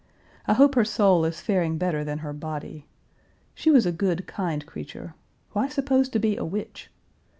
I 0.47 0.53
hope 0.55 0.73
her 0.73 0.83
soul 0.83 1.25
is 1.25 1.41
faring 1.41 1.77
better 1.77 2.03
than 2.03 2.17
her 2.25 2.33
body. 2.33 2.87
She 3.53 3.69
was 3.69 3.85
a 3.85 3.91
good, 3.91 4.25
kind 4.25 4.65
creature. 4.65 5.13
Why 5.51 5.67
supposed 5.67 6.11
to 6.13 6.19
be 6.19 6.35
a 6.37 6.43
witch? 6.43 6.89